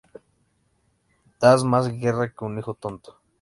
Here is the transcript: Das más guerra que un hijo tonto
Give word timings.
Das 1.39 1.63
más 1.63 1.87
guerra 1.87 2.33
que 2.33 2.43
un 2.43 2.57
hijo 2.57 2.73
tonto 2.73 3.21